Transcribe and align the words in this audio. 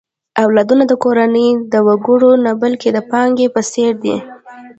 اولادونه 0.43 0.83
د 0.87 0.93
کورنۍ 1.03 1.47
د 1.71 1.73
وګړو 1.87 2.31
نه، 2.45 2.51
بلکې 2.61 2.89
د 2.93 2.97
پانګې 3.11 3.47
په 3.55 3.61
څېر 3.71 3.93
دي. 4.03 4.15